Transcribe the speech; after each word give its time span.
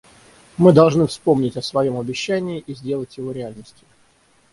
Мы 0.57 0.73
должны 0.73 1.05
вспомнить 1.05 1.57
о 1.57 1.61
своем 1.61 1.95
обещании 1.99 2.57
и 2.65 2.73
сделать 2.73 3.17
его 3.19 3.31
реальностью. 3.31 3.87